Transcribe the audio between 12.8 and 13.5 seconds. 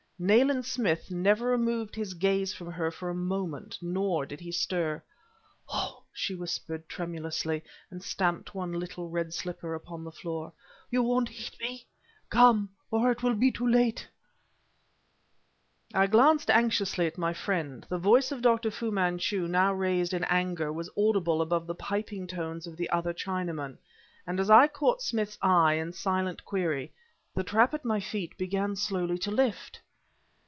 or it will